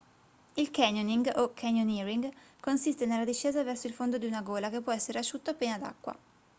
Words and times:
il 0.55 0.71
canyoning 0.71 1.31
o 1.35 1.51
canyoneering 1.53 2.27
consiste 2.59 3.05
nella 3.05 3.23
discesa 3.23 3.61
verso 3.61 3.85
il 3.85 3.93
fondo 3.93 4.17
di 4.17 4.25
una 4.25 4.41
gola 4.41 4.71
che 4.71 4.81
può 4.81 4.91
essere 4.91 5.19
asciutta 5.19 5.51
o 5.51 5.55
piena 5.55 5.77
d'acqua 5.77 6.17